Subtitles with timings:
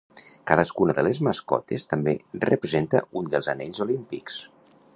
[0.51, 2.15] Cadascuna de les mascotes també
[2.49, 4.39] representa un dels Anells Olímpics.